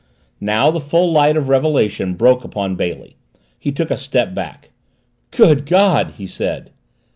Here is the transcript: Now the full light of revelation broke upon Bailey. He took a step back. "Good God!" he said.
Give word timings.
Now 0.39 0.71
the 0.71 0.79
full 0.79 1.11
light 1.11 1.37
of 1.37 1.47
revelation 1.47 2.15
broke 2.15 2.43
upon 2.43 2.73
Bailey. 2.75 3.17
He 3.59 3.71
took 3.71 3.91
a 3.91 3.97
step 3.97 4.33
back. 4.33 4.71
"Good 5.29 5.67
God!" 5.67 6.13
he 6.17 6.25
said. 6.25 6.71